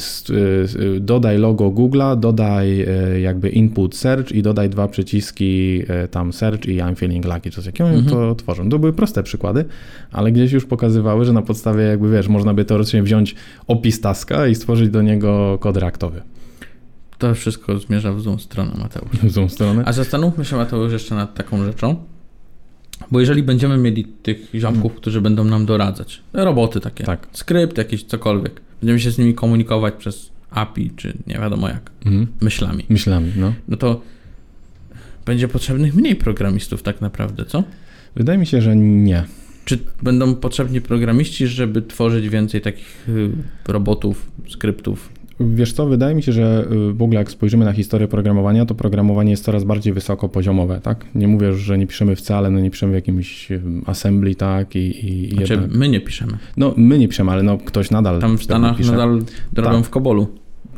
dodaj 1.01 1.39
logo 1.39 1.71
Google'a, 1.71 2.21
dodaj 2.21 2.87
jakby 3.23 3.49
input 3.49 3.97
search 3.97 4.33
i 4.33 4.43
dodaj 4.43 4.71
dwa 4.71 4.89
przyciski 4.89 5.83
tam 6.11 6.33
search 6.33 6.67
i 6.67 6.79
I'm 6.79 6.95
feeling 6.95 7.25
lucky, 7.25 7.51
coś 7.51 7.65
takiego. 7.65 7.91
Mhm. 7.91 8.07
To 8.07 8.35
tworzą. 8.35 8.69
To 8.69 8.79
były 8.79 8.93
proste 8.93 9.23
przykłady, 9.23 9.65
ale 10.13 10.33
gdzieś 10.33 10.53
już 10.53 10.67
pokazywał 10.67 11.08
pokazywały, 11.09 11.25
że 11.25 11.33
na 11.33 11.43
podstawie 11.43 11.83
jakby 11.83 12.11
wiesz, 12.11 12.29
można 12.29 12.55
by 12.55 12.65
teoretycznie 12.65 13.03
wziąć 13.03 13.35
opis 13.67 14.01
taska 14.01 14.47
i 14.47 14.55
stworzyć 14.55 14.91
do 14.91 15.03
niego 15.03 15.59
kod 15.61 15.77
reaktowy. 15.77 16.23
To 17.19 17.35
wszystko 17.35 17.79
zmierza 17.79 18.13
w 18.13 18.21
złą 18.21 18.39
stronę, 18.39 18.73
Mateusz. 18.79 19.11
W 19.23 19.31
złą 19.31 19.49
stronę. 19.49 19.83
A 19.87 19.93
zastanówmy 19.93 20.45
się, 20.45 20.57
Mateusz, 20.57 20.93
jeszcze 20.93 21.15
nad 21.15 21.35
taką 21.35 21.65
rzeczą. 21.65 21.97
Bo 23.11 23.21
jeżeli 23.21 23.43
będziemy 23.43 23.79
mieli 23.79 24.05
tych 24.05 24.51
ziomków, 24.55 24.83
hmm. 24.83 25.01
którzy 25.01 25.21
będą 25.21 25.45
nam 25.45 25.67
doradzać, 25.67 26.23
roboty 26.33 26.81
takie, 26.81 27.05
tak. 27.05 27.27
skrypt 27.33 27.79
jakiś, 27.79 28.05
cokolwiek, 28.05 28.61
będziemy 28.81 29.01
się 29.01 29.11
z 29.11 29.19
nimi 29.19 29.35
komunikować 29.35 29.95
przez 29.95 30.31
API, 30.51 30.91
czy 30.97 31.13
nie 31.27 31.39
wiadomo 31.39 31.69
jak, 31.69 31.91
hmm. 32.05 32.27
myślami. 32.41 32.85
Myślami, 32.89 33.33
no. 33.37 33.53
No 33.69 33.77
to 33.77 34.01
będzie 35.27 35.49
potrzebnych 35.49 35.95
mniej 35.95 36.17
programistów 36.17 36.83
tak 36.83 37.01
naprawdę, 37.01 37.45
co? 37.45 37.65
Wydaje 38.17 38.39
mi 38.39 38.47
się, 38.47 38.63
że 38.63 38.77
nie. 38.77 39.25
Czy 39.69 39.79
będą 40.03 40.35
potrzebni 40.35 40.81
programiści, 40.81 41.47
żeby 41.47 41.83
tworzyć 41.83 42.29
więcej 42.29 42.61
takich 42.61 43.09
y, 43.09 43.31
robotów, 43.69 44.31
skryptów? 44.49 45.09
Wiesz 45.41 45.73
co, 45.73 45.87
wydaje 45.87 46.15
mi 46.15 46.23
się, 46.23 46.33
że 46.33 46.67
y, 46.91 46.93
w 46.93 47.03
ogóle 47.03 47.19
jak 47.19 47.31
spojrzymy 47.31 47.65
na 47.65 47.73
historię 47.73 48.09
programowania, 48.09 48.67
to 48.67 48.75
programowanie 48.75 49.31
jest 49.31 49.45
coraz 49.45 49.65
bardziej 49.65 49.93
wysokopoziomowe, 49.93 50.81
tak? 50.83 51.07
Nie 51.15 51.29
mówię, 51.29 51.55
że 51.55 51.79
nie 51.79 51.87
piszemy 51.87 52.17
w 52.17 52.21
C, 52.21 52.37
ale 52.37 52.51
no 52.51 52.61
nie 52.61 52.71
piszemy 52.71 52.93
w 52.93 52.95
jakimś 52.95 53.51
y, 53.51 53.63
assembly, 53.87 54.35
tak? 54.35 54.77
I, 54.77 55.07
i 55.07 55.31
znaczy, 55.31 55.53
jednak... 55.53 55.71
my 55.71 55.89
nie 55.89 56.01
piszemy. 56.01 56.39
No, 56.57 56.75
my 56.77 56.99
nie 56.99 57.09
piszemy, 57.09 57.31
ale 57.31 57.43
no 57.43 57.59
ktoś 57.59 57.91
nadal 57.91 58.21
Tam 58.21 58.39
w 58.39 58.43
Stanach 58.43 58.77
pisze. 58.77 58.93
nadal 58.93 59.23
robią 59.57 59.77
tak. 59.77 59.87
w 59.87 59.91
Kobolu. 59.91 60.29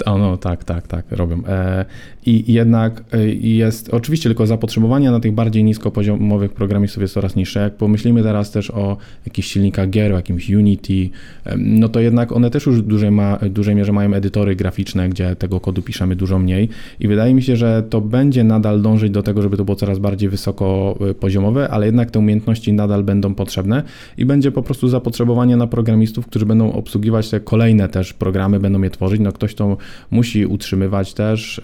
O, 0.07 0.19
no 0.19 0.37
tak, 0.37 0.65
tak, 0.65 0.87
tak, 0.87 1.05
robią. 1.11 1.43
E, 1.49 1.85
I 2.27 2.53
jednak 2.53 3.05
e, 3.13 3.29
jest, 3.35 3.95
oczywiście 3.95 4.29
tylko 4.29 4.47
zapotrzebowanie 4.47 5.11
na 5.11 5.21
tych 5.21 5.33
bardziej 5.33 5.65
niskopoziomowych 5.65 6.53
programistów 6.53 7.03
jest 7.03 7.15
coraz 7.15 7.37
niższe. 7.37 7.61
Jak 7.61 7.75
pomyślimy 7.75 8.23
teraz 8.23 8.51
też 8.51 8.71
o 8.71 8.97
jakichś 9.27 9.49
silnikach 9.49 9.91
gier, 9.91 10.13
o 10.13 10.17
jakimś 10.17 10.51
Unity, 10.51 11.11
no 11.57 11.89
to 11.89 12.01
jednak 12.01 12.33
one 12.33 12.51
też 12.51 12.67
już 12.67 12.83
w 12.83 12.87
dużej, 12.87 13.11
ma, 13.11 13.39
dużej 13.51 13.75
mierze 13.75 13.93
mają 13.93 14.15
edytory 14.15 14.57
graficzne, 14.57 15.09
gdzie 15.09 15.37
tego 15.37 15.61
kodu 15.61 15.83
piszemy 15.83 16.17
dużo 16.17 16.39
mniej 16.39 16.69
i 17.01 17.09
wydaje 17.09 17.35
mi 17.35 17.43
się, 17.43 17.57
że 17.57 17.83
to 17.91 18.01
będzie 18.01 18.45
nadal 18.45 18.83
dążyć 18.83 19.11
do 19.11 19.23
tego, 19.23 19.43
żeby 19.43 19.57
to 19.57 19.65
było 19.65 19.77
coraz 19.77 19.99
bardziej 19.99 20.29
wysokopoziomowe, 20.29 21.69
ale 21.69 21.87
jednak 21.87 22.11
te 22.11 22.19
umiejętności 22.19 22.73
nadal 22.73 23.05
będą 23.05 23.35
potrzebne 23.35 23.83
i 24.19 24.25
będzie 24.25 24.53
po 24.53 24.63
prostu 24.63 24.89
zapotrzebowanie 24.89 25.57
na 25.57 25.67
programistów, 25.67 26.27
którzy 26.27 26.47
będą 26.47 26.73
obsługiwać 26.73 27.31
te 27.31 27.41
kolejne 27.41 27.89
też 27.89 28.13
programy, 28.13 28.61
będą 28.61 28.83
je 28.83 28.91
tworzyć. 28.91 29.21
No 29.21 29.33
ktoś 29.33 29.55
to 29.55 29.77
musi 30.11 30.47
utrzymywać 30.47 31.15
też. 31.15 31.61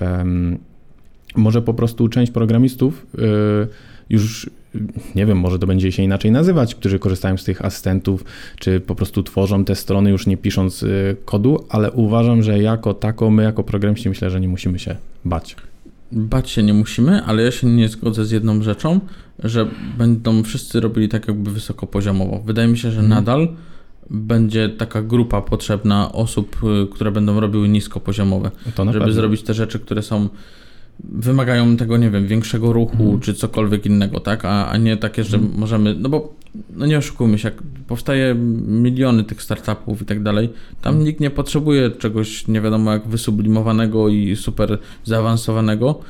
Może 1.36 1.62
po 1.62 1.74
prostu 1.74 2.08
część 2.08 2.32
programistów 2.32 3.06
y, 3.14 3.18
już 4.10 4.50
nie 5.14 5.26
wiem, 5.26 5.38
może 5.38 5.58
to 5.58 5.66
będzie 5.66 5.92
się 5.92 6.02
inaczej 6.02 6.30
nazywać, 6.30 6.74
którzy 6.74 6.98
korzystają 6.98 7.36
z 7.36 7.44
tych 7.44 7.64
asystentów, 7.64 8.24
czy 8.58 8.80
po 8.80 8.94
prostu 8.94 9.22
tworzą 9.22 9.64
te 9.64 9.74
strony 9.74 10.10
już 10.10 10.26
nie 10.26 10.36
pisząc 10.36 10.82
y, 10.82 11.16
kodu, 11.24 11.64
ale 11.68 11.92
uważam, 11.92 12.42
że 12.42 12.62
jako 12.62 12.94
tako, 12.94 13.30
my 13.30 13.42
jako 13.42 13.64
programiści 13.64 14.08
myślę, 14.08 14.30
że 14.30 14.40
nie 14.40 14.48
musimy 14.48 14.78
się 14.78 14.96
bać. 15.24 15.56
Bać 16.12 16.50
się 16.50 16.62
nie 16.62 16.74
musimy, 16.74 17.22
ale 17.22 17.42
ja 17.42 17.50
się 17.50 17.66
nie 17.66 17.88
zgodzę 17.88 18.24
z 18.24 18.30
jedną 18.30 18.62
rzeczą, 18.62 19.00
że 19.38 19.68
będą 19.98 20.42
wszyscy 20.42 20.80
robili 20.80 21.08
tak 21.08 21.28
jakby 21.28 21.50
wysokopoziomowo. 21.50 22.42
Wydaje 22.46 22.68
mi 22.68 22.78
się, 22.78 22.90
że 22.90 23.00
hmm. 23.00 23.10
nadal 23.10 23.48
będzie 24.10 24.68
taka 24.68 25.02
grupa 25.02 25.42
potrzebna 25.42 26.12
osób, 26.12 26.56
y, 26.84 26.86
które 26.94 27.10
będą 27.10 27.40
robiły 27.40 27.68
niskopoziomowe, 27.68 28.50
żeby 28.66 28.92
pewno. 28.92 29.12
zrobić 29.12 29.42
te 29.42 29.54
rzeczy, 29.54 29.78
które 29.78 30.02
są 30.02 30.28
wymagają 31.04 31.76
tego, 31.76 31.96
nie 31.96 32.10
wiem, 32.10 32.26
większego 32.26 32.72
ruchu 32.72 33.02
mhm. 33.02 33.20
czy 33.20 33.34
cokolwiek 33.34 33.86
innego, 33.86 34.20
tak? 34.20 34.44
A, 34.44 34.68
a 34.68 34.76
nie 34.76 34.96
takie, 34.96 35.24
że 35.24 35.36
mhm. 35.36 35.60
możemy, 35.60 35.94
no 35.94 36.08
bo 36.08 36.34
no 36.76 36.86
nie 36.86 36.98
oszukujmy 36.98 37.38
się, 37.38 37.48
jak 37.48 37.62
powstaje 37.88 38.34
miliony 38.66 39.24
tych 39.24 39.42
startupów 39.42 40.02
i 40.02 40.04
tak 40.04 40.22
dalej, 40.22 40.48
tam 40.82 40.90
mhm. 40.90 41.04
nikt 41.04 41.20
nie 41.20 41.30
potrzebuje 41.30 41.90
czegoś 41.90 42.48
nie 42.48 42.60
wiadomo 42.60 42.92
jak 42.92 43.08
wysublimowanego 43.08 44.08
i 44.08 44.36
super 44.36 44.78
zaawansowanego, 45.04 46.00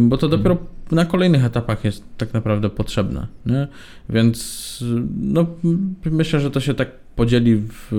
bo 0.00 0.16
to 0.16 0.28
dopiero 0.28 0.56
na 0.94 1.04
kolejnych 1.04 1.44
etapach 1.44 1.84
jest 1.84 2.04
tak 2.16 2.34
naprawdę 2.34 2.70
potrzebne, 2.70 3.26
nie? 3.46 3.68
Więc 4.08 4.84
no 5.20 5.46
myślę, 6.04 6.40
że 6.40 6.50
to 6.50 6.60
się 6.60 6.74
tak 6.74 6.88
podzieli 7.16 7.56
w, 7.56 7.92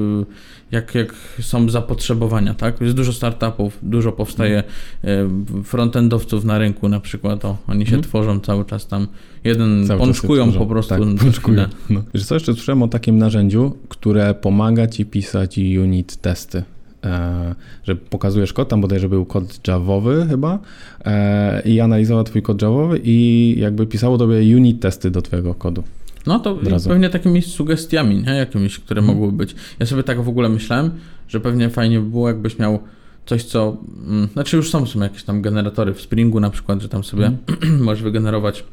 jak, 0.71 0.95
jak 0.95 1.15
są 1.41 1.69
zapotrzebowania, 1.69 2.53
tak? 2.53 2.81
Jest 2.81 2.95
dużo 2.95 3.13
startupów, 3.13 3.79
dużo 3.81 4.11
powstaje 4.11 4.63
mm. 5.03 5.45
frontendowców 5.63 6.45
na 6.45 6.57
rynku 6.57 6.89
na 6.89 6.99
przykład, 6.99 7.45
o, 7.45 7.57
oni 7.67 7.85
się 7.85 7.93
mm. 7.93 8.03
tworzą 8.03 8.39
cały 8.39 8.65
czas 8.65 8.87
tam, 8.87 9.07
jeden 9.43 9.87
cały 9.87 9.99
pączkują 9.99 10.51
po 10.51 10.65
prostu. 10.65 10.89
Tak, 10.89 11.23
pączkują. 11.23 11.65
No. 11.89 12.03
Wiesz 12.13 12.25
co, 12.25 12.35
jeszcze 12.35 12.53
słyszałem 12.53 12.83
o 12.83 12.87
takim 12.87 13.17
narzędziu, 13.17 13.77
które 13.89 14.33
pomaga 14.33 14.87
Ci 14.87 15.05
pisać 15.05 15.57
unit 15.57 16.17
testy. 16.17 16.63
E, 17.03 17.55
że 17.83 17.95
pokazujesz 17.95 18.53
kod, 18.53 18.69
tam 18.69 18.81
bodajże 18.81 19.09
był 19.09 19.25
kod 19.25 19.67
javowy 19.67 20.25
chyba 20.29 20.59
e, 21.05 21.61
i 21.61 21.79
analizował 21.79 22.23
twój 22.23 22.41
kod 22.41 22.61
javowy 22.61 23.01
i 23.03 23.55
jakby 23.59 23.87
pisało 23.87 24.17
tobie 24.17 24.55
unit 24.55 24.81
testy 24.81 25.11
do 25.11 25.21
twojego 25.21 25.55
kodu. 25.55 25.83
No 26.27 26.39
to 26.39 26.59
pewnie 26.87 27.09
takimi 27.09 27.41
sugestiami, 27.41 28.23
nie? 28.23 28.31
jakimiś, 28.31 28.79
które 28.79 29.01
hmm. 29.01 29.15
mogłyby 29.15 29.37
być. 29.37 29.55
Ja 29.79 29.85
sobie 29.85 30.03
tak 30.03 30.21
w 30.21 30.29
ogóle 30.29 30.49
myślałem, 30.49 30.91
że 31.27 31.39
pewnie 31.39 31.69
fajnie 31.69 31.99
by 31.99 32.09
było, 32.09 32.27
jakbyś 32.27 32.59
miał 32.59 32.79
coś, 33.25 33.43
co. 33.43 33.77
Mm, 34.07 34.27
znaczy, 34.33 34.57
już 34.57 34.69
są, 34.69 34.85
są 34.85 34.99
jakieś 34.99 35.23
tam 35.23 35.41
generatory 35.41 35.93
w 35.93 36.01
Springu 36.01 36.39
na 36.39 36.49
przykład, 36.49 36.81
że 36.81 36.89
tam 36.89 37.03
sobie 37.03 37.31
hmm. 37.61 37.83
możesz 37.85 38.03
wygenerować 38.03 38.63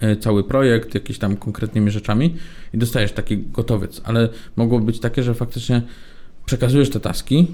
e, 0.00 0.16
cały 0.16 0.44
projekt 0.44 0.94
jakimiś 0.94 1.18
tam 1.18 1.36
konkretnymi 1.36 1.90
rzeczami 1.90 2.36
i 2.74 2.78
dostajesz 2.78 3.12
taki 3.12 3.38
gotowiec, 3.38 4.00
ale 4.04 4.28
mogło 4.56 4.80
być 4.80 5.00
takie, 5.00 5.22
że 5.22 5.34
faktycznie 5.34 5.82
przekazujesz 6.50 6.90
te 6.90 7.00
taski 7.00 7.46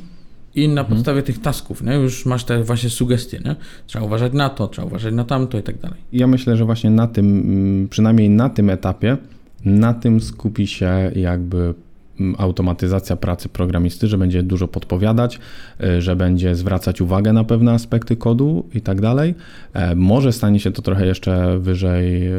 i 0.54 0.68
na 0.68 0.80
mhm. 0.80 0.96
podstawie 0.96 1.22
tych 1.22 1.40
tasków, 1.40 1.82
nie, 1.82 1.94
już 1.94 2.26
masz 2.26 2.44
te 2.44 2.64
właśnie 2.64 2.90
sugestie, 2.90 3.40
nie? 3.44 3.56
Trzeba 3.86 4.04
uważać 4.04 4.32
na 4.32 4.48
to, 4.48 4.68
trzeba 4.68 4.86
uważać 4.86 5.14
na 5.14 5.24
tamto 5.24 5.58
i 5.58 5.62
tak 5.62 5.78
dalej. 5.78 5.98
Ja 6.12 6.26
myślę, 6.26 6.56
że 6.56 6.64
właśnie 6.64 6.90
na 6.90 7.06
tym, 7.06 7.26
mm, 7.26 7.88
przynajmniej 7.88 8.30
na 8.30 8.50
tym 8.50 8.70
etapie, 8.70 9.16
na 9.64 9.94
tym 9.94 10.20
skupi 10.20 10.66
się 10.66 11.10
jakby 11.16 11.74
automatyzacja 12.38 13.16
pracy 13.16 13.48
programisty, 13.48 14.06
że 14.06 14.18
będzie 14.18 14.42
dużo 14.42 14.68
podpowiadać, 14.68 15.38
y, 15.84 16.02
że 16.02 16.16
będzie 16.16 16.54
zwracać 16.54 17.00
uwagę 17.00 17.32
na 17.32 17.44
pewne 17.44 17.72
aspekty 17.72 18.16
kodu 18.16 18.64
i 18.74 18.80
tak 18.80 19.00
dalej. 19.00 19.34
E, 19.72 19.94
może 19.94 20.32
stanie 20.32 20.60
się 20.60 20.70
to 20.70 20.82
trochę 20.82 21.06
jeszcze 21.06 21.58
wyżej 21.58 22.28
y, 22.28 22.32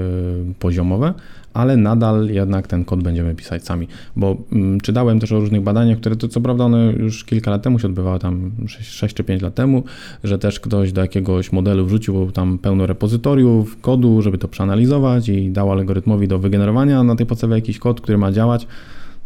poziomowe, 0.60 1.14
ale 1.54 1.78
nadal 1.78 2.30
jednak 2.30 2.68
ten 2.68 2.86
kod 2.86 3.04
będziemy 3.04 3.36
pisać 3.36 3.64
sami. 3.64 3.88
Bo 4.16 4.38
czytałem 4.84 5.20
też 5.20 5.32
o 5.32 5.40
różnych 5.40 5.62
badaniach, 5.62 5.98
które 5.98 6.16
to 6.16 6.28
co 6.28 6.42
prawda 6.42 6.64
one 6.64 6.94
już 7.00 7.24
kilka 7.24 7.52
lat 7.52 7.62
temu 7.62 7.80
się 7.80 7.88
odbywały, 7.88 8.20
tam 8.20 8.52
6, 8.68 8.90
6 8.90 9.16
czy 9.16 9.24
5 9.24 9.42
lat 9.42 9.56
temu, 9.56 9.84
że 10.24 10.40
też 10.40 10.60
ktoś 10.60 10.92
do 10.92 11.02
jakiegoś 11.02 11.52
modelu 11.52 11.86
wrzucił 11.86 12.32
tam 12.32 12.58
pełno 12.58 12.86
repozytoriów, 12.86 13.82
kodu, 13.82 14.22
żeby 14.22 14.38
to 14.38 14.48
przeanalizować 14.48 15.30
i 15.30 15.50
dał 15.50 15.72
algorytmowi 15.72 16.28
do 16.28 16.40
wygenerowania 16.40 17.04
na 17.04 17.16
tej 17.16 17.26
podstawie 17.26 17.56
jakiś 17.56 17.80
kod, 17.80 18.02
który 18.02 18.18
ma 18.18 18.32
działać. 18.32 18.68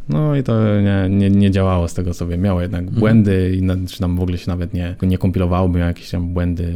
No 0.09 0.35
i 0.35 0.43
to 0.43 0.81
nie, 0.81 1.07
nie, 1.09 1.29
nie 1.29 1.51
działało 1.51 1.87
z 1.87 1.93
tego 1.93 2.13
sobie. 2.13 2.37
Miało 2.37 2.61
jednak 2.61 2.81
Mhm. 2.81 2.99
błędy, 2.99 3.55
i 3.57 3.61
na, 3.61 3.75
czy 3.89 3.99
tam 3.99 4.15
w 4.17 4.21
ogóle 4.21 4.37
się 4.37 4.51
nawet 4.51 4.73
nie, 4.73 4.95
nie 5.01 5.17
kompilowało, 5.17 5.69
miało 5.69 5.87
jakieś 5.87 6.09
tam 6.09 6.27
błędy 6.33 6.73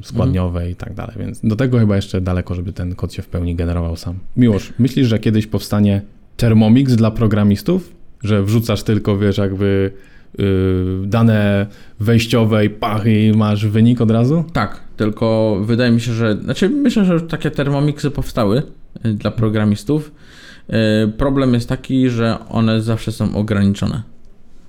e, 0.00 0.04
składniowe 0.04 0.58
Mhm. 0.58 0.72
i 0.72 0.76
tak 0.76 0.94
dalej, 0.94 1.16
więc 1.18 1.40
do 1.44 1.56
tego 1.56 1.78
chyba 1.78 1.96
jeszcze 1.96 2.20
daleko, 2.20 2.54
żeby 2.54 2.72
ten 2.72 2.94
kod 2.94 3.12
się 3.12 3.22
w 3.22 3.26
pełni 3.28 3.54
generował 3.54 3.96
sam. 3.96 4.14
Miłosz, 4.36 4.72
myślisz, 4.78 5.06
że 5.08 5.18
kiedyś 5.18 5.46
powstanie 5.46 6.02
Thermomix 6.36 6.94
dla 6.96 7.10
programistów? 7.10 7.94
Że 8.22 8.42
wrzucasz 8.42 8.82
tylko, 8.82 9.18
wiesz, 9.18 9.38
jakby 9.38 9.92
y, 10.40 10.44
dane 11.06 11.66
wejściowe 12.00 12.64
i 12.64 12.70
pach 12.70 13.06
i 13.06 13.32
masz 13.36 13.66
wynik 13.66 14.00
od 14.00 14.10
razu? 14.10 14.44
Tak, 14.52 14.80
tylko 14.96 15.58
wydaje 15.64 15.90
mi 15.92 16.00
się, 16.00 16.12
że. 16.12 16.36
Znaczy, 16.44 16.68
myślę, 16.68 17.04
że 17.04 17.20
takie 17.20 17.50
termomiksy 17.50 18.10
powstały 18.10 18.62
y, 19.06 19.14
dla 19.14 19.30
programistów. 19.30 20.12
Y, 20.70 21.08
Problem 21.12 21.54
jest 21.54 21.68
taki, 21.68 22.10
że 22.10 22.38
one 22.48 22.82
zawsze 22.82 23.12
są 23.12 23.36
ograniczone. 23.36 24.02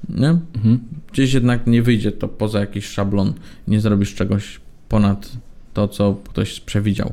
Nie? 0.09 0.29
Mhm. 0.55 0.79
Gdzieś 1.11 1.33
jednak 1.33 1.67
nie 1.67 1.81
wyjdzie 1.83 2.11
to 2.11 2.27
poza 2.27 2.59
jakiś 2.59 2.85
szablon, 2.85 3.33
nie 3.67 3.79
zrobisz 3.79 4.15
czegoś 4.15 4.59
ponad 4.89 5.31
to, 5.73 5.87
co 5.87 6.17
ktoś 6.29 6.59
przewidział. 6.59 7.11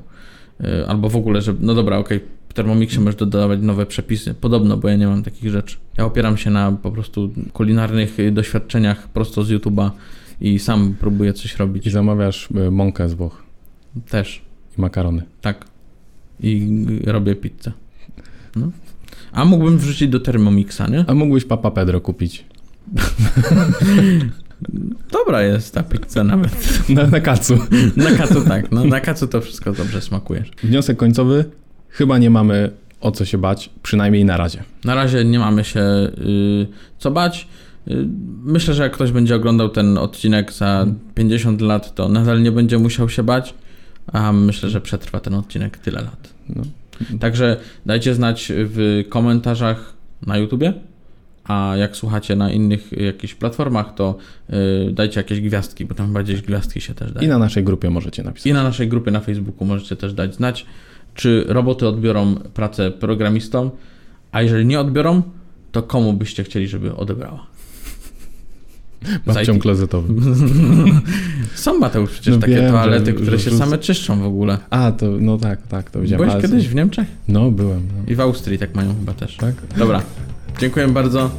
Y, 0.61 0.87
Albo 0.89 1.09
w 1.09 1.17
ogóle, 1.17 1.43
że 1.43 1.55
no 1.61 1.75
dobra, 1.75 1.99
okej, 1.99 2.21
w 2.49 2.55
Thermomixie 2.55 3.01
możesz 3.01 3.17
dodawać 3.17 3.61
nowe 3.63 3.87
przepisy. 3.87 4.35
Podobno, 4.35 4.77
bo 4.77 4.89
ja 4.89 4.97
nie 4.97 5.07
mam 5.07 5.23
takich 5.23 5.51
rzeczy. 5.51 5.77
Ja 5.99 6.05
opieram 6.05 6.37
się 6.37 6.51
na 6.51 6.73
po 6.73 6.91
prostu 6.91 7.31
kulinarnych 7.53 8.21
y, 8.21 8.33
doświadczeniach 8.33 9.09
prosto 9.09 9.45
z 9.45 9.51
YouTube'a 9.51 9.91
i 10.41 10.59
sam 10.59 10.95
próbuję 11.01 11.33
coś 11.33 11.57
robić. 11.57 11.87
I 11.87 11.91
zamawiasz 11.91 12.49
mąkę 12.71 13.09
z 13.09 13.15
Włoch 13.15 13.43
Też, 14.11 14.43
i 14.79 14.81
makarony. 14.81 15.23
tak. 15.41 15.65
I 16.41 16.69
robię 17.05 17.35
pizzę. 17.37 17.73
No. 18.57 18.71
A 19.33 19.45
mógłbym 19.45 19.79
wrzucić 19.79 20.09
do 20.09 20.21
Thermomixa, 20.21 20.83
nie? 20.91 21.05
A 21.07 21.15
mógłbyś 21.15 21.45
Papa 21.45 21.71
Pedro 21.71 22.01
kupić 22.01 22.45
Dobra 25.13 25.43
jest 25.43 25.75
ta 25.75 25.83
pizza 25.83 26.25
nawet. 26.25 26.53
na, 26.89 27.07
na 27.07 27.21
kacu. 27.21 27.59
Na 27.97 28.11
kacu 28.11 28.41
tak, 28.41 28.73
no 28.73 28.85
na 28.85 29.01
kacu 29.01 29.27
to 29.27 29.41
wszystko 29.41 29.73
dobrze 29.73 30.01
smakuje. 30.01 30.45
Wniosek 30.63 30.97
końcowy. 30.97 31.45
Chyba 31.89 32.19
nie 32.19 32.31
mamy 32.31 32.71
o 33.01 33.11
co 33.11 33.25
się 33.25 33.39
bać, 33.39 33.71
przynajmniej 33.83 34.25
na 34.25 34.37
razie. 34.37 34.63
Na 34.85 34.95
razie 34.95 35.25
nie 35.25 35.39
mamy 35.39 35.65
się 35.65 35.81
y, 35.81 36.67
co 36.99 37.11
bać. 37.11 37.49
Y, 37.89 38.07
myślę, 38.43 38.75
że 38.75 38.83
jak 38.83 38.93
ktoś 38.93 39.13
będzie 39.13 39.37
oglądał 39.37 39.69
ten 39.69 39.99
odcinek 39.99 40.53
za 40.53 40.87
50 41.15 41.61
lat, 41.61 41.95
to 41.95 42.09
nadal 42.09 42.43
nie 42.43 42.53
będzie 42.53 42.79
musiał 42.79 43.09
się 43.09 43.23
bać, 43.23 43.55
a 44.13 44.33
myślę, 44.33 44.71
że 44.71 44.81
przetrwa 44.81 45.21
ten 45.21 45.35
odcinek 45.35 45.79
tyle 45.79 46.03
lat. 46.03 46.35
No. 46.49 46.63
Także 47.21 47.57
dajcie 47.87 48.15
znać 48.15 48.53
w 48.55 49.05
komentarzach 49.09 49.93
na 50.27 50.39
YouTubie, 50.39 50.73
a 51.45 51.75
jak 51.77 51.97
słuchacie 51.97 52.37
na 52.37 52.53
innych 52.53 52.93
jakichś 52.93 53.35
platformach, 53.35 53.95
to 53.95 54.17
y, 54.89 54.93
dajcie 54.93 55.21
jakieś 55.21 55.41
gwiazdki, 55.41 55.85
bo 55.85 55.95
tam 55.95 56.07
chyba 56.07 56.23
gdzieś 56.23 56.43
gwiazdki 56.43 56.81
się 56.81 56.95
też 56.95 57.13
daje. 57.13 57.27
I 57.27 57.31
na 57.31 57.39
naszej 57.39 57.65
grupie 57.65 57.91
możecie 57.91 58.23
napisać. 58.23 58.47
I 58.47 58.53
na 58.53 58.63
naszej 58.63 58.89
grupie 58.89 59.11
na 59.11 59.21
Facebooku 59.21 59.65
możecie 59.65 59.97
też 59.97 60.15
dać 60.15 60.35
znać, 60.35 60.67
czy 61.15 61.45
roboty 61.49 61.89
odbiorą 61.89 62.35
pracę 62.35 62.91
programistom, 62.91 63.71
a 64.33 64.43
jeżeli 64.43 64.67
nie 64.67 64.81
odbiorą, 64.81 65.23
to 65.73 65.83
komu 65.83 66.13
byście 66.13 66.45
chcieli, 66.45 66.69
żeby 66.69 66.97
odebrała? 66.97 67.47
Babcią 69.27 69.59
klozetowym. 69.59 70.21
Są 71.55 71.79
Mateusz 71.79 72.11
przecież 72.11 72.35
No 72.35 72.41
takie 72.41 72.55
wiem, 72.57 72.71
toalety, 72.73 73.07
że- 73.07 73.13
które 73.13 73.39
że 73.39 73.45
się 73.45 73.51
wrzuc- 73.51 73.59
same 73.59 73.79
czyszczą 73.79 74.21
w 74.21 74.25
ogóle. 74.25 74.59
A, 74.71 74.93
to 74.93 75.07
no 75.21 75.39
tak, 75.39 75.67
tak, 75.67 75.91
to 75.91 76.01
widziałem. 76.01 76.29
Byłeś 76.29 76.43
kiedyś 76.43 76.69
w 76.69 76.75
Niemczech? 76.75 77.09
No, 77.29 77.51
byłem. 77.51 77.81
No. 77.97 78.13
I 78.13 78.15
w 78.15 78.21
Austrii 78.21 78.59
tak 78.59 78.75
mają 78.75 78.95
chyba 78.99 79.13
też. 79.15 79.37
Tak? 79.37 79.55
Dobra, 79.79 80.03
dziękuję 80.61 80.89
bardzo. 80.89 81.31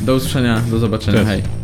Do 0.00 0.14
usłyszenia, 0.14 0.60
do 0.70 0.78
zobaczenia. 0.78 1.18
Cześć. 1.18 1.28
Hej. 1.30 1.61